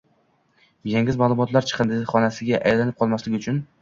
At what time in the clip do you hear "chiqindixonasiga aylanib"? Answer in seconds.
1.73-2.97